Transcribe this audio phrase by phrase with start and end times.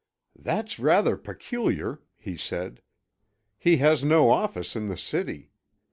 [0.35, 2.81] "That's rather peculiar," he said.
[3.59, 5.51] "He has no office in the city.